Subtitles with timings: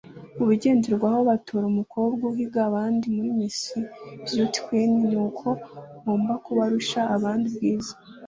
[0.37, 3.59] Mu bigenderwaho batora umukobwa uhiga abandi muri Miss
[4.33, 5.47] Beaty Queen nuko
[5.97, 7.93] agomba kuba arusha abandi Ubwiza